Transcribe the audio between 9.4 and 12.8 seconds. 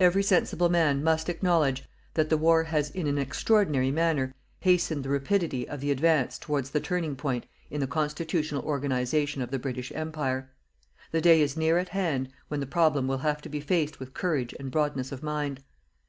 of the British Empire. The day is near at hand when the